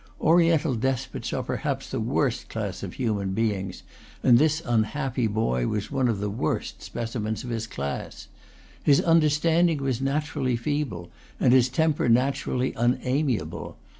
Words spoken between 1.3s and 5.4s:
are perhaps the worst class of human beings; and this unhappy